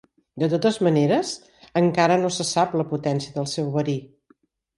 De 0.43 0.47
totes 0.53 0.77
maneres, 0.87 1.33
encara 1.81 2.15
no 2.23 2.33
se 2.39 2.47
sap 2.53 2.75
la 2.81 2.87
potència 2.95 3.37
del 3.37 3.47
seu 3.53 3.71
verí. 3.79 3.97